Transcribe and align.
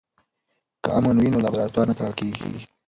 که 0.83 0.89
امن 0.97 1.15
وي 1.21 1.29
نو 1.33 1.43
لابراتوار 1.45 1.85
نه 1.89 1.95
تړل 1.97 2.13
کیږي. 2.19 2.61